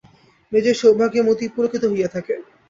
[0.51, 2.33] নিজের সৌভাগ্যে মতি পুলকিত হইয়া থাকে।